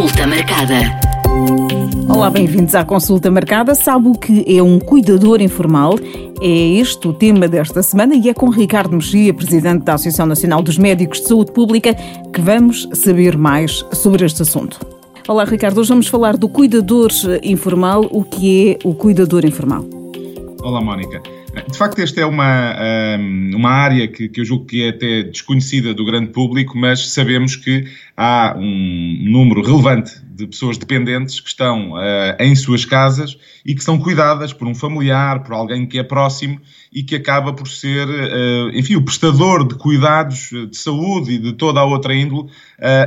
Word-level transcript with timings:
Consulta 0.00 0.26
marcada. 0.26 0.80
Olá, 2.08 2.30
bem-vindos 2.30 2.74
à 2.74 2.82
Consulta 2.86 3.30
Marcada. 3.30 3.74
Sabe 3.74 4.08
o 4.08 4.12
que 4.14 4.42
é 4.48 4.62
um 4.62 4.78
cuidador 4.78 5.42
informal? 5.42 5.96
É 6.40 6.48
este 6.48 7.06
o 7.06 7.12
tema 7.12 7.46
desta 7.46 7.82
semana 7.82 8.14
e 8.14 8.30
é 8.30 8.32
com 8.32 8.48
Ricardo 8.48 8.96
Mexia, 8.96 9.34
presidente 9.34 9.84
da 9.84 9.92
Associação 9.92 10.24
Nacional 10.24 10.62
dos 10.62 10.78
Médicos 10.78 11.20
de 11.20 11.28
Saúde 11.28 11.52
Pública, 11.52 11.92
que 12.32 12.40
vamos 12.40 12.88
saber 12.94 13.36
mais 13.36 13.84
sobre 13.92 14.24
este 14.24 14.40
assunto. 14.40 14.80
Olá, 15.28 15.44
Ricardo. 15.44 15.78
Hoje 15.78 15.90
vamos 15.90 16.08
falar 16.08 16.38
do 16.38 16.48
cuidador 16.48 17.10
informal. 17.42 18.08
O 18.10 18.24
que 18.24 18.70
é 18.70 18.88
o 18.88 18.94
cuidador 18.94 19.44
informal? 19.44 19.84
Olá, 20.62 20.80
Mónica. 20.80 21.20
De 21.70 21.76
facto, 21.76 22.00
esta 22.00 22.20
é 22.20 22.26
uma, 22.26 22.76
uma 23.54 23.70
área 23.70 24.06
que, 24.06 24.28
que 24.28 24.40
eu 24.40 24.44
julgo 24.44 24.66
que 24.66 24.84
é 24.84 24.90
até 24.90 25.22
desconhecida 25.22 25.92
do 25.92 26.04
grande 26.04 26.30
público, 26.30 26.78
mas 26.78 27.10
sabemos 27.10 27.56
que 27.56 27.84
há 28.16 28.54
um 28.56 29.18
número 29.22 29.62
relevante 29.62 30.12
de 30.40 30.46
pessoas 30.46 30.78
dependentes 30.78 31.38
que 31.38 31.48
estão 31.48 31.92
uh, 31.92 32.36
em 32.38 32.54
suas 32.56 32.84
casas 32.84 33.36
e 33.64 33.74
que 33.74 33.84
são 33.84 33.98
cuidadas 33.98 34.52
por 34.52 34.66
um 34.66 34.74
familiar, 34.74 35.42
por 35.42 35.52
alguém 35.52 35.86
que 35.86 35.98
é 35.98 36.02
próximo 36.02 36.60
e 36.92 37.02
que 37.02 37.14
acaba 37.14 37.52
por 37.52 37.68
ser, 37.68 38.08
uh, 38.08 38.70
enfim, 38.74 38.96
o 38.96 39.02
prestador 39.02 39.66
de 39.68 39.74
cuidados 39.74 40.50
de 40.50 40.76
saúde 40.76 41.32
e 41.32 41.38
de 41.38 41.52
toda 41.52 41.80
a 41.80 41.84
outra 41.84 42.14
índole 42.14 42.48
uh, 42.48 42.50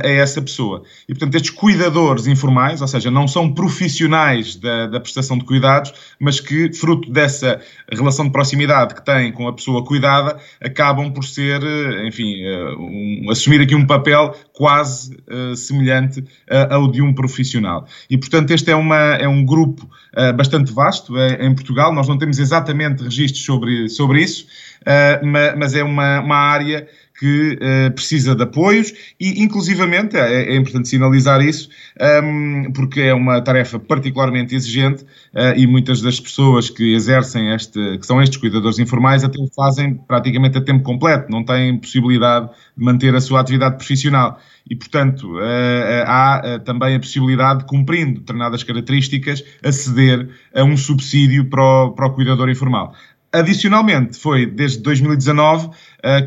a 0.04 0.08
essa 0.08 0.40
pessoa. 0.40 0.82
E, 1.08 1.12
portanto, 1.12 1.34
estes 1.34 1.50
cuidadores 1.50 2.26
informais, 2.26 2.80
ou 2.80 2.88
seja, 2.88 3.10
não 3.10 3.26
são 3.26 3.52
profissionais 3.52 4.56
da, 4.56 4.86
da 4.86 5.00
prestação 5.00 5.36
de 5.36 5.44
cuidados, 5.44 5.92
mas 6.18 6.40
que, 6.40 6.72
fruto 6.72 7.10
dessa 7.10 7.60
relação 7.90 8.26
de 8.26 8.32
proximidade 8.32 8.94
que 8.94 9.04
têm 9.04 9.32
com 9.32 9.48
a 9.48 9.52
pessoa 9.52 9.84
cuidada, 9.84 10.38
acabam 10.62 11.12
por 11.12 11.24
ser, 11.24 11.60
enfim, 12.06 12.42
um, 12.78 13.26
assumir 13.30 13.60
aqui 13.60 13.74
um 13.74 13.86
papel 13.86 14.34
quase 14.52 15.16
semelhante 15.56 16.24
ao 16.70 16.90
de 16.90 17.02
um 17.02 17.12
profissional. 17.26 17.86
E, 18.08 18.16
portanto, 18.16 18.50
este 18.50 18.70
é, 18.70 18.76
uma, 18.76 19.14
é 19.14 19.28
um 19.28 19.44
grupo 19.44 19.88
uh, 20.16 20.32
bastante 20.34 20.72
vasto 20.72 21.16
é, 21.16 21.44
em 21.44 21.54
Portugal. 21.54 21.92
Nós 21.92 22.08
não 22.08 22.18
temos 22.18 22.38
exatamente 22.38 23.02
registros 23.02 23.44
sobre, 23.44 23.88
sobre 23.88 24.22
isso, 24.22 24.46
uh, 24.82 25.26
mas 25.56 25.74
é 25.74 25.82
uma, 25.82 26.20
uma 26.20 26.36
área 26.36 26.86
que 27.18 27.58
uh, 27.60 27.92
precisa 27.92 28.34
de 28.34 28.42
apoios 28.42 28.92
e, 29.20 29.42
inclusivamente, 29.42 30.16
é, 30.16 30.52
é 30.52 30.56
importante 30.56 30.88
sinalizar 30.88 31.40
isso, 31.40 31.68
um, 32.00 32.64
ehm, 32.64 32.72
porque 32.72 33.00
é 33.02 33.14
uma 33.14 33.40
tarefa 33.40 33.78
particularmente 33.78 34.54
exigente 34.54 35.04
uh, 35.04 35.56
e 35.56 35.66
muitas 35.66 36.00
das 36.00 36.18
pessoas 36.18 36.68
que 36.68 36.94
exercem 36.94 37.52
este, 37.54 37.98
que 37.98 38.06
são 38.06 38.20
estes 38.20 38.38
cuidadores 38.38 38.78
informais, 38.80 39.22
até 39.22 39.38
o 39.38 39.46
fazem 39.54 39.94
praticamente 39.94 40.58
a 40.58 40.60
tempo 40.60 40.82
completo, 40.82 41.30
não 41.30 41.44
têm 41.44 41.78
possibilidade 41.78 42.50
de 42.76 42.84
manter 42.84 43.14
a 43.14 43.20
sua 43.20 43.40
atividade 43.40 43.76
profissional. 43.76 44.40
E, 44.68 44.74
portanto, 44.74 45.36
uh, 45.36 46.04
há 46.06 46.58
também 46.64 46.96
a 46.96 46.98
possibilidade 46.98 47.60
de, 47.60 47.66
cumprindo 47.66 48.20
determinadas 48.20 48.64
características, 48.64 49.44
aceder 49.62 50.30
a 50.54 50.64
um 50.64 50.76
subsídio 50.76 51.48
para 51.48 51.62
o, 51.62 51.92
para 51.92 52.06
o 52.06 52.14
cuidador 52.14 52.48
informal. 52.48 52.94
Adicionalmente, 53.34 54.16
foi 54.16 54.46
desde 54.46 54.78
2019 54.78 55.66
uh, 55.66 55.70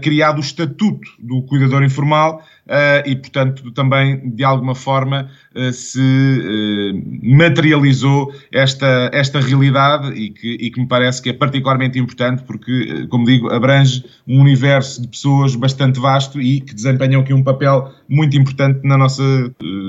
criado 0.01 0.39
o 0.39 0.41
Estatuto 0.41 1.09
do 1.17 1.41
Cuidador 1.43 1.81
Informal 1.81 2.43
uh, 2.65 3.09
e, 3.09 3.15
portanto, 3.15 3.71
também 3.71 4.29
de 4.29 4.43
alguma 4.43 4.75
forma 4.75 5.29
uh, 5.55 5.71
se 5.71 5.99
materializou 7.23 8.33
esta, 8.51 9.09
esta 9.13 9.39
realidade 9.39 10.11
e 10.15 10.31
que, 10.31 10.57
e 10.59 10.69
que 10.69 10.81
me 10.81 10.85
parece 10.85 11.21
que 11.21 11.29
é 11.29 11.33
particularmente 11.33 11.97
importante 11.97 12.43
porque, 12.43 13.07
como 13.07 13.23
digo, 13.23 13.53
abrange 13.53 14.03
um 14.27 14.41
universo 14.41 15.01
de 15.01 15.07
pessoas 15.07 15.55
bastante 15.55 16.01
vasto 16.01 16.41
e 16.41 16.59
que 16.59 16.75
desempenham 16.75 17.21
aqui 17.21 17.33
um 17.33 17.41
papel 17.41 17.89
muito 18.09 18.35
importante 18.35 18.85
na 18.85 18.97
nossa 18.97 19.23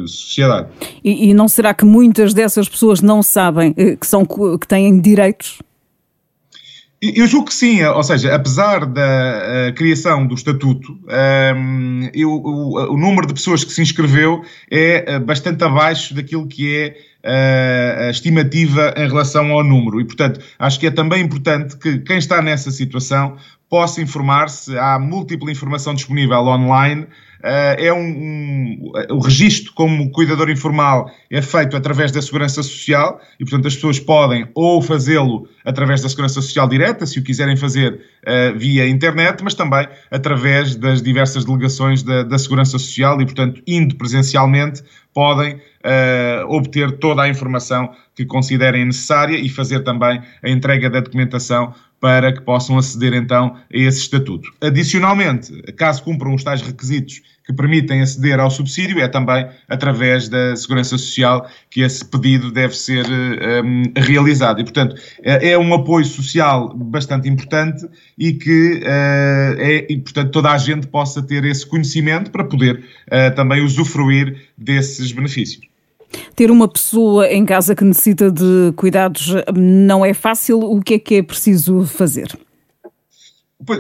sociedade. 0.07 0.69
E, 1.03 1.31
e 1.31 1.35
não 1.35 1.49
será 1.49 1.75
que 1.75 1.85
muitas 1.85 2.33
dessas 2.33 2.69
pessoas 2.69 3.01
não 3.01 3.25
sabem 3.25 3.73
que, 3.73 4.07
são, 4.07 4.25
que 4.25 4.69
têm 4.69 5.01
direitos? 5.01 5.59
Eu 7.01 7.28
julgo 7.28 7.47
que 7.47 7.55
sim, 7.55 7.83
ou 7.84 8.03
seja, 8.03 8.34
apesar 8.34 8.84
da 8.84 9.71
uh, 9.71 9.75
criação 9.75 10.27
do 10.27 10.34
estatuto, 10.34 10.93
um, 10.93 11.09
ehm, 11.09 12.11
eu, 12.12 12.28
o, 12.28 12.93
o, 12.93 12.97
número 12.97 13.25
de 13.25 13.34
pessoas 13.34 13.62
que 13.62 13.72
se 13.72 13.81
inscreveu 13.81 14.45
é 14.69 15.17
uh, 15.17 15.21
bastante 15.21 15.62
abaixo 15.62 16.12
daquilo 16.12 16.49
que 16.49 16.77
é 16.77 17.09
a 18.09 18.11
estimativa 18.11 18.95
em 18.97 19.06
relação 19.06 19.53
ao 19.53 19.62
número. 19.62 20.00
E, 20.00 20.05
portanto, 20.05 20.41
acho 20.59 20.81
que 20.81 20.87
é 20.87 20.91
também 20.91 21.22
importante 21.22 21.77
que 21.77 21.99
quem 21.99 22.17
está 22.17 22.41
nessa 22.41 22.71
situação 22.71 23.37
possa 23.69 24.01
informar-se. 24.01 24.77
Há 24.79 24.99
múltipla 24.99 25.51
informação 25.51 25.95
disponível 25.95 26.39
online 26.39 27.06
Uh, 27.39 27.79
é 27.79 27.93
um, 27.93 28.01
um, 28.01 28.93
o 29.12 29.21
registro 29.21 29.73
como 29.73 30.11
cuidador 30.11 30.51
informal 30.51 31.09
é 31.31 31.41
feito 31.41 31.77
através 31.77 32.11
da 32.11 32.21
Segurança 32.21 32.65
Social 32.65 33.21
e, 33.39 33.45
portanto, 33.45 33.69
as 33.69 33.77
pessoas 33.77 34.01
podem 34.01 34.49
ou 34.57 34.83
fazê-lo 34.83 35.49
através 35.65 36.03
da 36.03 36.09
Segurança 36.09 36.34
Social 36.43 36.69
direta, 36.69 37.07
se 37.07 37.21
o 37.21 37.23
quiserem 37.23 37.57
fazer 37.57 37.95
uh, 38.27 38.59
via 38.59 38.89
internet, 38.89 39.45
mas 39.45 39.55
também 39.55 39.87
através 40.11 40.75
das 40.75 41.01
diversas 41.01 41.45
delegações 41.45 42.03
da, 42.03 42.25
da 42.25 42.39
Segurança 42.39 42.73
Social 42.73 43.21
e, 43.23 43.25
portanto, 43.25 43.62
indo 43.69 43.95
presencialmente, 43.95 44.83
podem 45.19 45.55
uh, 45.55 46.47
obter 46.47 46.97
toda 47.01 47.23
a 47.23 47.29
informação 47.29 47.93
que 48.15 48.25
considerem 48.25 48.84
necessária 48.84 49.37
e 49.37 49.49
fazer 49.49 49.81
também 49.81 50.23
a 50.45 50.49
entrega 50.49 50.89
da 50.89 51.01
documentação 51.01 51.75
para 52.01 52.33
que 52.33 52.41
possam 52.41 52.79
aceder 52.79 53.15
então 53.15 53.57
a 53.57 53.77
esse 53.77 54.03
estatuto. 54.03 54.49
Adicionalmente, 54.61 55.61
caso 55.73 56.05
cumpram 56.05 56.33
os 56.37 56.45
tais 56.45 56.62
requisitos 56.62 57.21
que 57.48 57.54
permitem 57.54 58.03
aceder 58.03 58.38
ao 58.38 58.50
subsídio, 58.50 59.00
é 59.00 59.09
também 59.09 59.48
através 59.66 60.28
da 60.28 60.54
Segurança 60.54 60.98
Social 60.98 61.48
que 61.70 61.81
esse 61.81 62.04
pedido 62.04 62.53
deve 62.53 62.76
ser 62.76 63.06
um, 63.06 63.84
realizado. 63.97 64.60
E, 64.60 64.64
portanto, 64.64 64.94
é, 65.22 65.53
é 65.53 65.59
um 65.59 65.72
apoio 65.72 66.04
social 66.04 66.75
bastante 66.76 67.26
importante 67.26 67.88
e 68.19 68.34
que 68.34 68.82
uh, 68.82 69.60
é, 69.60 69.86
e, 69.88 69.97
portanto, 69.97 70.31
toda 70.31 70.50
a 70.50 70.59
gente 70.59 70.86
possa 70.88 71.22
ter 71.22 71.42
esse 71.47 71.66
conhecimento 71.66 72.31
para 72.31 72.44
poder 72.44 72.84
uh, 73.06 73.34
também 73.34 73.62
usufruir 73.62 74.36
desses 74.56 75.10
benefícios. 75.10 75.66
Ter 76.36 76.50
uma 76.50 76.69
pessoa 76.69 77.28
em 77.28 77.47
casa 77.47 77.75
que 77.75 77.84
necessita 77.84 78.30
de 78.30 78.72
cuidados 78.76 79.34
não 79.56 80.04
é 80.04 80.12
fácil. 80.12 80.60
O 80.60 80.82
que 80.82 80.94
é 80.94 80.98
que 80.98 81.15
é 81.16 81.22
preciso 81.22 81.84
fazer? 81.86 82.28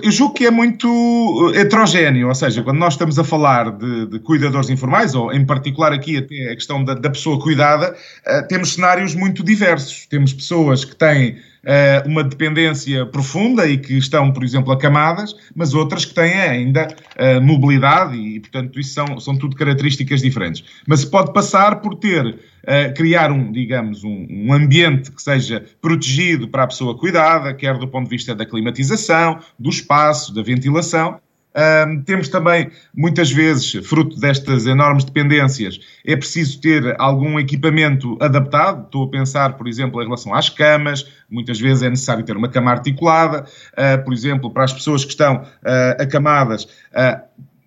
Eu 0.02 0.10
julgo 0.10 0.34
que 0.34 0.44
é 0.44 0.50
muito 0.50 1.52
heterogéneo, 1.54 2.26
ou 2.28 2.34
seja, 2.34 2.64
quando 2.64 2.78
nós 2.78 2.94
estamos 2.94 3.16
a 3.16 3.22
falar 3.22 3.70
de, 3.70 4.06
de 4.06 4.18
cuidadores 4.18 4.68
informais, 4.70 5.14
ou 5.14 5.32
em 5.32 5.46
particular 5.46 5.92
aqui 5.92 6.16
até 6.16 6.50
a 6.50 6.54
questão 6.56 6.82
da, 6.82 6.94
da 6.94 7.08
pessoa 7.08 7.40
cuidada, 7.40 7.96
uh, 8.26 8.48
temos 8.48 8.74
cenários 8.74 9.14
muito 9.14 9.44
diversos. 9.44 10.04
Temos 10.06 10.32
pessoas 10.32 10.84
que 10.84 10.96
têm 10.96 11.38
uh, 11.64 12.08
uma 12.08 12.24
dependência 12.24 13.06
profunda 13.06 13.66
e 13.66 13.78
que 13.78 13.96
estão, 13.96 14.32
por 14.32 14.44
exemplo, 14.44 14.72
acamadas, 14.72 15.34
mas 15.54 15.74
outras 15.74 16.04
que 16.04 16.14
têm 16.14 16.34
ainda 16.34 16.88
uh, 16.88 17.40
mobilidade 17.40 18.16
e, 18.16 18.40
portanto, 18.40 18.78
isso 18.78 18.94
são, 18.94 19.18
são 19.20 19.36
tudo 19.36 19.56
características 19.56 20.20
diferentes. 20.20 20.64
Mas 20.86 21.04
pode 21.04 21.32
passar 21.32 21.80
por 21.80 21.94
ter, 21.96 22.26
uh, 22.26 22.94
criar 22.94 23.30
um, 23.30 23.50
digamos, 23.50 24.04
um, 24.04 24.26
um, 24.30 24.52
ambiente 24.52 25.10
que 25.10 25.22
seja 25.22 25.64
protegido 25.80 26.48
para 26.48 26.64
a 26.64 26.66
pessoa 26.66 26.96
cuidada, 26.96 27.54
quer 27.54 27.76
do 27.78 27.88
ponto 27.88 28.04
de 28.04 28.10
vista 28.10 28.34
da 28.34 28.46
climatização, 28.46 29.38
do 29.58 29.70
espaço, 29.70 30.34
da 30.34 30.42
ventilação, 30.42 31.20
um, 31.58 32.02
temos 32.02 32.28
também, 32.28 32.70
muitas 32.94 33.32
vezes, 33.32 33.84
fruto 33.84 34.18
destas 34.20 34.64
enormes 34.66 35.02
dependências, 35.02 35.80
é 36.06 36.14
preciso 36.14 36.60
ter 36.60 36.94
algum 37.00 37.38
equipamento 37.38 38.16
adaptado. 38.20 38.84
Estou 38.84 39.04
a 39.04 39.10
pensar, 39.10 39.54
por 39.54 39.66
exemplo, 39.66 40.00
em 40.00 40.04
relação 40.04 40.32
às 40.32 40.48
camas, 40.48 41.04
muitas 41.28 41.58
vezes 41.58 41.82
é 41.82 41.90
necessário 41.90 42.24
ter 42.24 42.36
uma 42.36 42.48
cama 42.48 42.70
articulada. 42.70 43.44
Uh, 43.72 44.04
por 44.04 44.12
exemplo, 44.12 44.50
para 44.52 44.64
as 44.64 44.72
pessoas 44.72 45.04
que 45.04 45.10
estão 45.10 45.36
uh, 45.42 46.02
acamadas, 46.02 46.64
uh, 46.64 47.20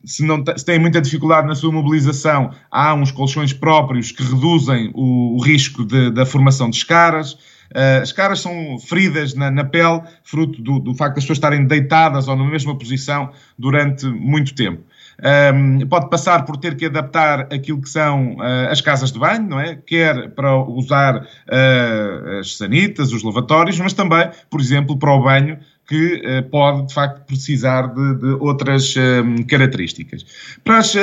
se, 0.05 0.23
não 0.23 0.41
se 0.55 0.63
têm 0.63 0.79
muita 0.79 1.01
dificuldade 1.01 1.47
na 1.47 1.55
sua 1.55 1.71
mobilização, 1.71 2.51
há 2.71 2.93
uns 2.93 3.11
colchões 3.11 3.51
próprios 3.51 4.11
que 4.11 4.23
reduzem 4.23 4.91
o, 4.93 5.35
o 5.35 5.43
risco 5.43 5.83
de, 5.83 6.11
da 6.11 6.25
formação 6.25 6.69
de 6.69 6.77
escaras. 6.77 7.37
Uh, 7.71 8.01
as 8.01 8.11
caras 8.11 8.41
são 8.41 8.77
feridas 8.79 9.33
na, 9.33 9.49
na 9.49 9.63
pele, 9.63 10.01
fruto 10.23 10.61
do, 10.61 10.79
do, 10.79 10.93
facto 10.93 11.15
das 11.15 11.23
pessoas 11.23 11.37
estarem 11.37 11.65
deitadas 11.65 12.27
ou 12.27 12.35
na 12.35 12.43
mesma 12.43 12.77
posição 12.77 13.31
durante 13.57 14.05
muito 14.05 14.53
tempo. 14.53 14.83
Um, 15.23 15.81
ehm, 15.81 15.87
pode 15.87 16.09
passar 16.09 16.45
por 16.45 16.57
ter 16.57 16.75
que 16.75 16.85
adaptar 16.85 17.41
aquilo 17.53 17.81
que 17.81 17.89
são 17.89 18.35
uh, 18.35 18.69
as 18.69 18.81
casas 18.81 19.11
de 19.11 19.19
banho, 19.19 19.47
não 19.47 19.59
é? 19.59 19.75
Quer 19.75 20.31
para 20.31 20.55
usar 20.63 21.17
uh, 21.17 22.39
as 22.39 22.57
sanitas, 22.57 23.13
os 23.13 23.23
lavatórios, 23.23 23.79
mas 23.79 23.93
também, 23.93 24.29
por 24.49 24.59
exemplo, 24.59 24.97
para 24.97 25.13
o 25.13 25.23
banho, 25.23 25.57
que 25.87 26.15
uh, 26.15 26.49
pode, 26.49 26.87
de 26.87 26.93
facto, 26.93 27.25
precisar 27.25 27.87
de, 27.87 28.15
de 28.15 28.27
outras 28.39 28.95
ehm, 28.97 29.43
características. 29.43 30.25
Para 30.63 30.79
as 30.79 30.93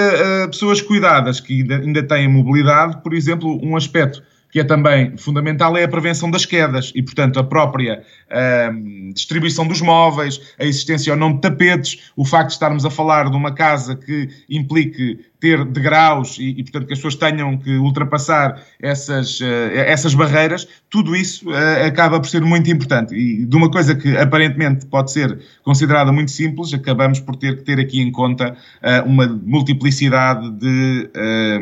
pessoas 0.51 0.83
cuidadas 0.83 1.41
que 1.41 1.61
ainda, 1.61 1.77
ainda 1.77 2.03
têm 2.03 2.29
mobilidade, 2.29 3.01
por 3.03 3.15
exemplo, 3.15 3.59
um 3.63 3.77
aspecto 3.77 4.23
que 4.51 4.61
é 4.61 4.65
também 4.65 5.17
fundamental, 5.17 5.77
é 5.77 5.85
a 5.85 5.89
prevenção 5.89 6.31
das 6.31 6.47
quedas. 6.47 6.93
E, 6.95 7.03
portanto, 7.03 7.39
a 7.39 7.45
própria 7.45 8.03
uh, 8.31 9.13
distribuição 9.13 9.67
dos 9.67 9.81
móveis, 9.81 10.41
a 10.59 10.65
existência 10.65 11.13
ou 11.13 11.19
não 11.19 11.33
de 11.33 11.41
tapetes, 11.41 12.11
o 12.17 12.25
facto 12.25 12.49
de 12.49 12.55
estarmos 12.55 12.85
a 12.85 12.91
falar 12.91 13.31
de 13.31 13.37
uma 13.37 13.53
casa 13.53 13.97
que 13.97 14.29
implique 14.49 15.19
ter 15.41 15.65
degraus 15.65 16.37
e, 16.39 16.51
e, 16.51 16.63
portanto, 16.63 16.87
que 16.87 16.93
as 16.93 16.99
pessoas 16.99 17.15
tenham 17.15 17.57
que 17.57 17.77
ultrapassar 17.77 18.61
essas, 18.81 19.41
uh, 19.41 19.45
essas 19.73 20.15
barreiras, 20.15 20.67
tudo 20.91 21.15
isso 21.15 21.49
uh, 21.49 21.87
acaba 21.87 22.19
por 22.19 22.29
ser 22.29 22.43
muito 22.43 22.71
importante. 22.71 23.15
E 23.15 23.47
de 23.47 23.57
uma 23.57 23.71
coisa 23.71 23.95
que 23.95 24.17
aparentemente 24.17 24.87
pode 24.87 25.13
ser 25.13 25.39
considerada 25.63 26.11
muito 26.11 26.31
simples, 26.31 26.75
acabamos 26.75 27.21
por 27.21 27.37
ter 27.37 27.59
que 27.59 27.63
ter 27.63 27.79
aqui 27.79 28.01
em 28.01 28.11
conta 28.11 28.57
uh, 28.83 29.09
uma 29.09 29.27
multiplicidade 29.27 30.51
de 30.51 31.09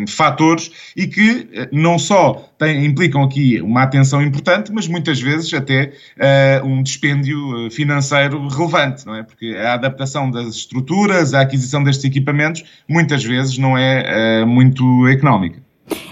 fatores 0.08 0.70
e 0.96 1.06
que 1.06 1.48
não 1.72 1.98
só 1.98 2.48
tem, 2.58 2.84
implicam 2.84 3.22
aqui 3.22 3.60
uma 3.60 3.82
atenção 3.82 4.22
importante, 4.22 4.72
mas 4.72 4.88
muitas 4.88 5.20
vezes 5.20 5.52
até 5.52 5.92
um 6.64 6.82
dispêndio 6.82 7.70
financeiro 7.70 8.46
relevante, 8.48 9.06
não 9.06 9.14
é? 9.14 9.22
Porque 9.22 9.56
a 9.56 9.74
adaptação 9.74 10.30
das 10.30 10.48
estruturas, 10.54 11.34
a 11.34 11.40
aquisição 11.40 11.82
destes 11.82 12.04
equipamentos, 12.04 12.64
muitas 12.88 13.24
vezes 13.24 13.58
não 13.58 13.76
é 13.76 14.42
uh, 14.42 14.46
muito 14.46 15.06
económica. 15.08 15.60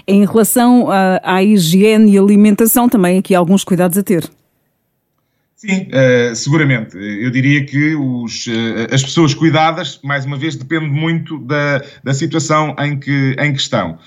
Em 0.07 0.25
relação 0.25 0.89
à, 0.89 1.19
à, 1.23 1.43
higiene 1.43 2.13
e 2.13 2.17
alimentação, 2.17 2.87
também 2.87 3.17
aqui 3.17 3.35
alguns 3.35 3.63
cuidados 3.63 3.97
a 3.97 4.03
ter. 4.03 4.29
Sim, 5.55 5.87
uh, 5.87 6.35
seguramente. 6.35 6.95
Eu 6.95 7.31
diria 7.31 7.65
que 7.65 7.95
os, 7.95 8.45
uh, 8.47 8.93
as 8.93 9.03
pessoas 9.03 9.33
cuidadas, 9.33 9.99
mais 10.03 10.25
uma 10.25 10.37
vez, 10.37 10.55
depende 10.55 10.85
muito 10.85 11.39
da, 11.39 11.81
da 12.03 12.13
situação 12.13 12.75
em 12.79 12.99
que, 12.99 13.35
em 13.39 13.51
que 13.51 13.59
estão. 13.59 13.97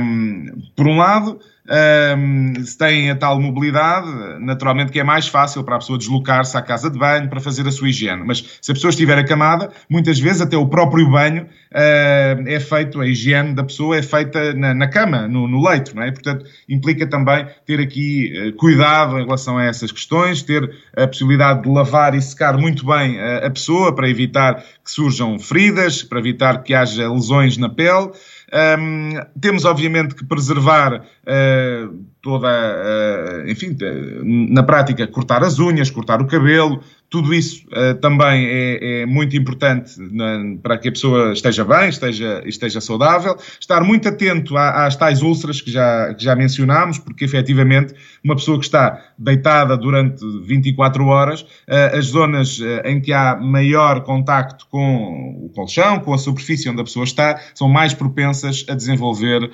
Um, 0.00 0.46
por 0.74 0.86
um 0.86 0.96
lado, 0.96 1.38
um, 1.68 2.64
se 2.64 2.76
têm 2.78 3.10
a 3.10 3.16
tal 3.16 3.40
mobilidade, 3.40 4.08
naturalmente 4.40 4.92
que 4.92 5.00
é 5.00 5.04
mais 5.04 5.28
fácil 5.28 5.64
para 5.64 5.76
a 5.76 5.78
pessoa 5.78 5.98
deslocar-se 5.98 6.56
à 6.56 6.62
casa 6.62 6.90
de 6.90 6.98
banho 6.98 7.28
para 7.28 7.40
fazer 7.40 7.66
a 7.66 7.70
sua 7.70 7.88
higiene. 7.88 8.22
Mas 8.24 8.58
se 8.60 8.70
a 8.70 8.74
pessoa 8.74 8.90
estiver 8.90 9.18
acamada, 9.18 9.70
muitas 9.88 10.18
vezes 10.18 10.40
até 10.40 10.56
o 10.56 10.66
próprio 10.66 11.08
banho 11.10 11.44
uh, 11.44 12.48
é 12.48 12.60
feito, 12.60 13.00
a 13.00 13.06
higiene 13.06 13.54
da 13.54 13.64
pessoa 13.64 13.96
é 13.96 14.02
feita 14.02 14.52
na, 14.54 14.74
na 14.74 14.88
cama, 14.88 15.26
no, 15.26 15.48
no, 15.48 15.66
leito, 15.66 15.94
não 15.94 16.02
é? 16.02 16.10
Portanto, 16.10 16.44
implica 16.68 17.06
também 17.06 17.46
ter 17.66 17.80
aqui 17.80 18.32
uh, 18.36 18.52
cuidado 18.56 19.18
em 19.18 19.24
relação 19.24 19.58
a 19.58 19.64
essas 19.64 19.90
questões, 19.90 20.42
ter 20.42 20.70
a 20.96 21.06
possibilidade 21.06 21.62
de 21.62 21.68
lavar 21.68 22.14
e 22.14 22.22
secar 22.22 22.56
muito 22.56 22.86
bem 22.86 23.20
a, 23.20 23.46
a 23.46 23.50
pessoa 23.50 23.94
para 23.94 24.08
evitar 24.08 24.62
que 24.84 24.90
surjam 24.90 25.38
feridas, 25.38 26.02
para 26.02 26.18
evitar 26.18 26.62
que 26.62 26.74
haja 26.74 27.10
lesões 27.10 27.56
na 27.56 27.68
pele. 27.68 28.10
Um, 28.52 29.14
temos, 29.40 29.64
obviamente, 29.64 30.14
que 30.14 30.24
preservar 30.24 31.02
uh, 31.02 32.06
toda, 32.26 32.48
uh, 32.48 33.48
enfim, 33.48 33.76
na 34.50 34.64
prática, 34.64 35.06
cortar 35.06 35.44
as 35.44 35.60
unhas, 35.60 35.88
cortar 35.88 36.20
o 36.20 36.26
cabelo, 36.26 36.82
tudo 37.08 37.32
isso 37.32 37.64
uh, 37.68 37.94
também 38.00 38.46
é, 38.46 39.02
é, 39.02 39.06
muito 39.06 39.36
importante 39.36 39.92
na, 39.96 40.56
para 40.60 40.76
que 40.76 40.88
a 40.88 40.92
pessoa 40.92 41.32
esteja 41.32 41.64
bem, 41.64 41.88
esteja, 41.88 42.42
esteja 42.44 42.80
saudável. 42.80 43.36
Estar 43.60 43.84
muito 43.84 44.08
atento 44.08 44.56
às 44.56 44.96
tais 44.96 45.22
úlceras 45.22 45.60
que 45.60 45.70
já, 45.70 46.12
que 46.14 46.24
já 46.24 46.34
mencionámos, 46.34 46.98
porque 46.98 47.24
efetivamente 47.24 47.94
uma 48.24 48.34
pessoa 48.34 48.58
que 48.58 48.64
está 48.64 49.04
deitada 49.16 49.76
durante 49.76 50.20
24 50.44 51.06
horas, 51.06 51.42
uh, 51.42 51.96
as 51.96 52.06
zonas 52.06 52.58
em 52.84 53.00
que 53.00 53.12
há 53.12 53.36
maior 53.36 54.02
contacto 54.02 54.66
com 54.68 55.46
o 55.46 55.48
colchão, 55.54 56.00
com 56.00 56.12
a 56.12 56.18
superfície 56.18 56.68
onde 56.68 56.80
a 56.80 56.84
pessoa 56.84 57.04
está, 57.04 57.40
são 57.54 57.68
mais 57.68 57.94
propensas 57.94 58.64
a 58.68 58.74
desenvolver 58.74 59.48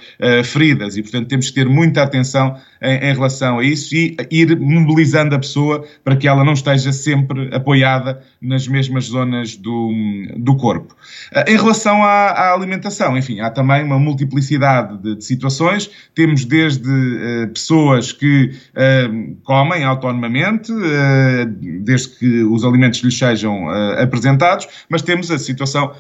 feridas 0.45 0.97
e, 0.97 1.03
portanto, 1.03 1.29
temos 1.29 1.49
que 1.49 1.55
ter 1.55 1.69
muita 1.69 2.03
atenção 2.03 2.57
em, 2.83 3.11
em 3.11 3.15
relação 3.15 3.59
a 3.59 3.65
isso 3.65 3.95
e 3.95 4.17
ir 4.31 4.59
mobilizando 4.59 5.35
a 5.35 5.39
pessoa 5.39 5.85
para 6.05 6.17
que 6.17 6.27
ela 6.27 6.45
não 6.45 6.53
esteja 6.53 6.93
sempre 6.93 7.55
apoiada 7.55 8.21
nas 8.41 8.67
mesmas 8.67 9.05
zonas 9.05 9.57
do, 9.57 9.93
do 10.37 10.57
corpo. 10.57 10.95
Ah, 11.33 11.45
em 11.47 11.57
relação 11.57 12.03
à, 12.03 12.31
à 12.31 12.55
alimentação, 12.55 13.17
enfim, 13.17 13.41
há 13.41 13.51
também 13.51 13.85
uma 13.85 13.99
multiplicidade 13.99 14.99
de, 14.99 15.17
de 15.17 15.25
situações. 15.25 15.91
Temos 16.15 16.45
desde 16.45 16.91
uh, 16.91 17.49
pessoas 17.49 18.13
que 18.13 18.51
uh, 18.51 19.37
comem 19.45 19.85
autonomamente, 19.85 20.73
uh, 20.73 21.47
desde 21.81 22.09
que 22.19 22.43
os 22.45 22.65
alimentos 22.65 23.01
lhes 23.01 23.17
sejam 23.17 23.69
apresentados, 23.99 24.67
mas 24.89 25.03
temos 25.03 25.31
a 25.31 25.39
situação 25.39 25.93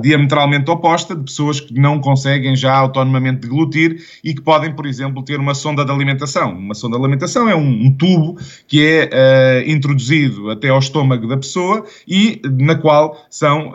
diametralmente 0.00 0.70
oposta 0.70 1.14
de 1.14 1.22
pessoas 1.24 1.60
que 1.60 1.74
não 1.74 2.00
conseguem 2.00 2.56
já 2.56 2.74
autonomamente 2.74 3.40
deglutir 3.40 4.00
e 4.22 4.34
que 4.34 4.40
podem, 4.40 4.72
por 4.72 4.86
exemplo, 4.86 5.22
ter 5.22 5.38
uma 5.38 5.54
sonda 5.54 5.75
de 5.84 5.90
alimentação. 5.90 6.56
Uma 6.56 6.74
sonda 6.74 6.96
de 6.96 7.02
alimentação 7.02 7.48
é 7.48 7.54
um, 7.54 7.86
um 7.86 7.92
tubo 7.92 8.38
que 8.66 8.84
é 8.84 9.64
introduzido 9.66 10.50
até 10.50 10.68
ao 10.68 10.78
estômago 10.78 11.26
da 11.26 11.36
pessoa 11.36 11.84
e 12.06 12.40
na 12.44 12.74
qual 12.74 13.16
são, 13.30 13.74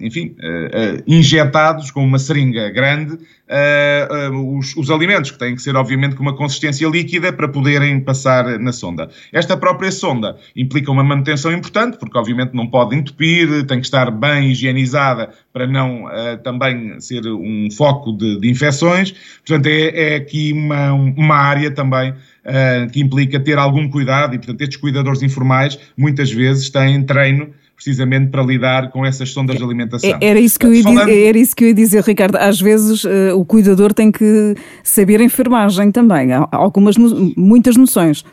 enfim, 0.00 0.34
eh, 0.40 0.70
eh, 0.72 1.02
injetados 1.06 1.90
com 1.90 2.04
uma 2.04 2.18
seringa 2.18 2.70
grande 2.70 3.18
uh, 3.48 4.32
uh, 4.32 4.58
os, 4.58 4.76
os, 4.76 4.90
alimentos, 4.90 5.30
que 5.30 5.38
têm 5.38 5.54
que 5.54 5.62
ser, 5.62 5.76
obviamente, 5.76 6.16
com 6.16 6.22
uma 6.22 6.36
consistência 6.36 6.86
líquida 6.88 7.32
para 7.32 7.48
poderem 7.48 8.00
passar 8.00 8.58
na 8.58 8.72
sonda. 8.72 9.08
Esta 9.32 9.56
própria 9.56 9.90
sonda 9.90 10.36
implica 10.56 10.90
uma 10.90 11.04
manutenção 11.04 11.52
importante, 11.52 11.98
porque, 11.98 12.16
obviamente, 12.16 12.54
não 12.54 12.66
pode 12.66 12.96
entupir, 12.96 13.66
tem 13.66 13.80
que 13.80 13.86
estar 13.86 14.10
bem 14.10 14.50
higienizada 14.50 15.30
para 15.52 15.66
não 15.66 16.04
uh, 16.04 16.38
também 16.42 16.98
ser 17.00 17.26
um 17.26 17.68
foco 17.70 18.12
de, 18.12 18.40
de 18.40 18.50
infecções. 18.50 19.12
Portanto, 19.46 19.66
é, 19.66 20.12
é 20.12 20.16
aqui 20.16 20.52
uma, 20.52 20.92
uma 21.24 21.36
área 21.36 21.70
também 21.70 22.14
que 22.92 23.00
implica 23.00 23.40
ter 23.40 23.56
algum 23.56 23.88
cuidado 23.88 24.34
e, 24.34 24.38
portanto, 24.38 24.60
estes 24.60 24.76
cuidadores 24.76 25.22
informais 25.22 25.78
muitas 25.96 26.30
vezes 26.30 26.68
têm 26.68 27.02
treino 27.02 27.48
precisamente 27.74 28.30
para 28.30 28.42
lidar 28.42 28.90
com 28.90 29.04
essas 29.04 29.30
sondas 29.30 29.56
de 29.56 29.64
alimentação. 29.64 30.18
Era 30.20 30.38
isso 30.38 30.58
que 30.58 30.66
eu 30.66 30.72
ia, 30.72 30.82
Falando... 30.82 31.08
era 31.08 31.36
isso 31.36 31.56
que 31.56 31.64
eu 31.64 31.68
ia 31.68 31.74
dizer, 31.74 32.02
Ricardo. 32.04 32.36
Às 32.36 32.60
vezes 32.60 33.04
uh, 33.04 33.36
o 33.36 33.44
cuidador 33.44 33.92
tem 33.92 34.12
que 34.12 34.54
saber 34.82 35.20
enfermagem 35.20 35.90
também, 35.90 36.32
há 36.32 36.46
algumas, 36.52 36.96
muitas 37.36 37.76
noções. 37.76 38.24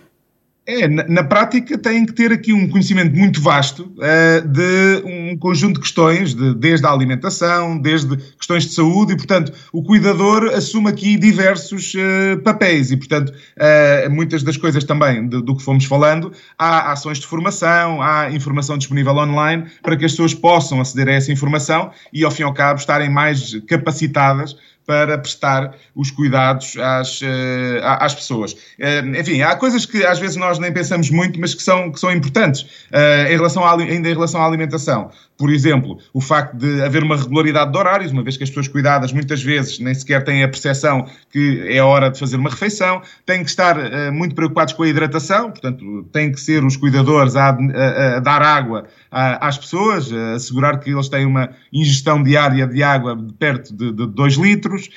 É, 0.64 0.88
na, 0.88 1.08
na, 1.08 1.24
prática 1.24 1.76
tem 1.76 2.06
que 2.06 2.14
ter 2.14 2.32
aqui 2.32 2.54
um 2.54 2.70
conhecimento 2.70 3.16
muito 3.16 3.42
vasto 3.42 3.92
uh, 3.98 4.48
de 4.48 5.02
um 5.04 5.36
conjunto 5.36 5.76
de 5.76 5.82
questões, 5.82 6.36
de, 6.36 6.54
desde 6.54 6.86
a 6.86 6.92
alimentação, 6.92 7.80
desde 7.80 8.16
questões 8.38 8.66
de 8.66 8.74
saúde, 8.74 9.14
e, 9.14 9.18
portanto, 9.18 9.52
o 9.74 9.82
cuidador 9.82 10.52
assume 10.54 10.90
aqui 10.90 11.18
diversos 11.18 11.96
uh, 11.96 12.40
papéis, 12.44 12.92
e, 12.92 12.98
portanto, 12.98 13.30
uh, 13.32 14.10
muitas 14.12 14.44
das 14.44 14.56
coisas 14.56 14.84
também 14.84 15.28
do, 15.28 15.42
do, 15.42 15.58
que 15.58 15.64
fomos 15.64 15.86
falando, 15.86 16.32
há 16.60 16.92
ações 16.92 17.18
de 17.18 17.26
formação, 17.26 18.00
há 18.00 18.30
informação 18.32 18.78
disponível 18.78 19.16
online 19.16 19.66
para 19.82 19.98
que 19.98 20.06
as 20.06 20.12
pessoas 20.12 20.36
possam 20.36 20.80
aceder 20.80 21.08
a 21.08 21.14
essa 21.14 21.32
informação 21.32 21.90
e, 22.14 22.24
ao 22.24 22.30
fim 22.30 22.44
e 22.44 22.46
ao 22.46 22.54
cabo, 22.54 22.80
estarem 22.80 23.10
mais 23.10 23.60
capacitadas 23.68 24.56
para 24.86 25.18
prestar 25.18 25.76
os 25.96 26.12
cuidados 26.12 26.76
às, 26.78 27.22
eh, 27.22 27.82
às 27.84 28.16
pessoas. 28.16 28.56
Eh, 28.80 29.00
enfim, 29.20 29.42
há 29.42 29.56
coisas 29.56 29.86
que 29.86 30.06
às 30.06 30.20
vezes 30.20 30.36
nós 30.36 30.60
nem 30.60 30.72
pensamos 30.72 31.10
muito, 31.10 31.40
mas 31.40 31.54
que 31.54 31.62
são, 31.62 31.92
que 31.92 32.00
são 32.00 32.12
importantes 32.12 32.88
eh, 32.92 33.32
em 33.32 33.36
relação 33.36 33.64
à, 33.64 33.74
ainda 33.74 34.10
em 34.10 34.14
relação 34.14 34.42
à 34.42 34.46
alimentação. 34.46 35.12
Por 35.42 35.50
exemplo, 35.50 35.98
o 36.14 36.22
facto 36.22 36.56
de 36.56 36.84
haver 36.84 37.02
uma 37.02 37.18
regularidade 37.18 37.72
de 37.72 37.78
horários, 37.80 38.12
uma 38.12 38.22
vez 38.22 38.38
que 38.38 38.44
as 38.44 38.50
pessoas 38.52 38.68
cuidadas 38.68 39.12
muitas 39.12 39.42
vezes 39.42 39.80
nem 39.80 39.92
sequer 39.92 40.24
têm 40.24 40.44
a 40.44 40.48
percepção 40.48 41.08
que 41.32 41.66
é 41.68 41.82
hora 41.82 42.12
de 42.12 42.20
fazer 42.20 42.36
uma 42.36 42.52
refeição, 42.52 43.02
têm 43.26 43.44
que 43.44 43.50
estar 43.50 43.76
uh, 43.76 44.14
muito 44.14 44.36
preocupados 44.36 44.72
com 44.76 44.84
a 44.84 44.88
hidratação, 44.88 45.50
portanto, 45.50 46.08
têm 46.14 46.32
que 46.32 46.40
ser 46.40 46.64
os 46.64 46.78
cuidadores 46.78 47.36
a, 47.36 47.50
a, 47.50 48.18
a 48.18 48.20
dar 48.20 48.44
água 48.44 48.86
a, 49.10 49.48
às 49.48 49.58
pessoas, 49.58 50.14
a 50.14 50.34
assegurar 50.34 50.80
que 50.80 50.92
eles 50.92 51.10
têm 51.10 51.26
uma 51.26 51.50
ingestão 51.74 52.22
diária 52.22 52.68
de 52.68 52.84
água 52.84 53.16
de 53.16 53.34
perto 53.34 53.76
de 53.76 53.92
2 53.92 54.36
litros. 54.36 54.90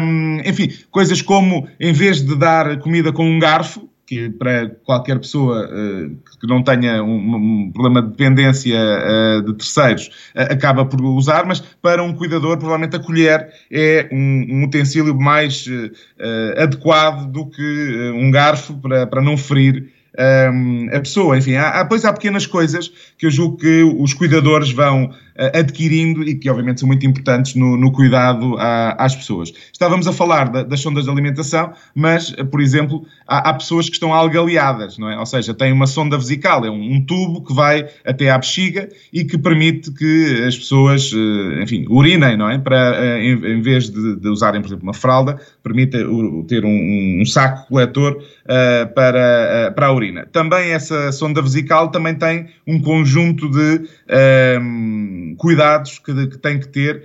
Um, 0.00 0.40
enfim, 0.44 0.72
coisas 0.92 1.20
como, 1.20 1.66
em 1.80 1.92
vez 1.92 2.22
de 2.22 2.36
dar 2.36 2.78
comida 2.78 3.12
com 3.12 3.28
um 3.28 3.40
garfo, 3.40 3.89
que 4.10 4.28
para 4.28 4.68
qualquer 4.84 5.20
pessoa 5.20 5.66
uh, 5.66 6.16
que 6.40 6.44
não 6.48 6.64
tenha 6.64 7.00
um, 7.00 7.70
problema 7.72 8.02
de 8.02 8.08
dependência 8.08 8.76
uh, 8.76 9.40
de 9.40 9.54
terceiros 9.54 10.08
uh, 10.34 10.52
acaba 10.52 10.84
por 10.84 11.00
usar, 11.00 11.46
mas 11.46 11.60
para 11.60 12.02
um 12.02 12.12
cuidador, 12.12 12.58
provavelmente 12.58 12.96
a 12.96 12.98
colher 12.98 13.48
é 13.70 14.08
um, 14.10 14.46
um 14.50 14.64
utensílio 14.64 15.14
mais 15.14 15.64
adequado 16.56 17.30
do 17.30 17.46
que 17.46 18.10
um 18.16 18.32
garfo 18.32 18.74
para, 18.78 19.06
para 19.06 19.22
não 19.22 19.36
ferir 19.36 19.92
um, 20.18 20.88
a 20.92 21.00
pessoa. 21.00 21.38
Enfim, 21.38 21.54
há, 21.54 21.68
há, 21.80 21.84
pois 21.84 22.04
há 22.04 22.12
pequenas 22.12 22.46
coisas 22.46 22.90
que 23.18 23.26
eu 23.26 23.30
julgo 23.30 23.56
que 23.58 23.82
os 23.82 24.14
cuidadores 24.14 24.70
vão 24.70 25.04
uh, 25.04 25.58
adquirindo 25.58 26.22
e 26.22 26.34
que, 26.34 26.48
obviamente, 26.48 26.80
são 26.80 26.86
muito 26.86 27.06
importantes 27.06 27.54
no, 27.54 27.76
no 27.76 27.92
cuidado 27.92 28.56
às 28.58 29.14
pessoas. 29.14 29.52
Estávamos 29.72 30.06
a 30.06 30.12
falar 30.12 30.48
da, 30.48 30.62
das 30.62 30.80
sondas 30.80 31.04
de 31.04 31.10
alimentação, 31.10 31.72
mas, 31.94 32.30
uh, 32.30 32.46
por 32.46 32.60
exemplo, 32.60 33.04
há, 33.26 33.50
há, 33.50 33.54
pessoas 33.54 33.88
que 33.88 33.94
estão 33.94 34.12
algaleadas, 34.12 34.98
não 34.98 35.10
é? 35.10 35.18
Ou 35.18 35.26
seja, 35.26 35.54
têm 35.54 35.72
uma 35.72 35.86
sonda 35.86 36.16
vesical, 36.16 36.64
é 36.64 36.70
um, 36.70 36.94
um 36.94 37.04
tubo 37.04 37.44
que 37.44 37.54
vai 37.54 37.88
até 38.04 38.30
à 38.30 38.38
bexiga 38.38 38.88
e 39.12 39.24
que 39.24 39.38
permite 39.38 39.92
que 39.92 40.44
as 40.46 40.56
pessoas, 40.56 41.12
uh, 41.12 41.62
enfim, 41.62 41.86
urinem, 41.88 42.36
não 42.36 42.48
é? 42.48 42.58
Para, 42.58 43.18
em, 43.18 43.32
em, 43.32 43.62
vez 43.62 43.90
de, 43.90 44.16
de, 44.16 44.28
usarem, 44.28 44.60
por 44.60 44.68
exemplo, 44.68 44.84
uma 44.84 44.94
fralda, 44.94 45.38
permite 45.62 45.98
ter 46.48 46.64
um, 46.64 47.20
um 47.20 47.24
saco 47.24 47.68
coletor 47.68 48.22
para, 48.94 49.72
para 49.74 49.86
a 49.86 49.92
urina. 49.92 49.99
Também 50.32 50.70
essa 50.70 51.12
sonda 51.12 51.40
vesical 51.42 51.90
também 51.90 52.14
tem 52.14 52.48
um 52.66 52.80
conjunto 52.80 53.48
de, 53.50 53.58
um, 53.58 53.86
ehm, 54.08 55.34
cuidados 55.36 55.98
que, 55.98 56.26
que 56.28 56.38
tem 56.38 56.58
que 56.58 56.68
ter 56.68 57.04